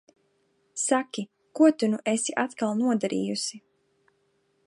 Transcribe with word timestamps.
Saki, 0.85 1.23
ko 1.59 1.65
tu 1.83 1.91
nu 1.91 2.01
esi 2.13 2.37
atkal 2.45 2.73
nodarījusi? 2.81 3.63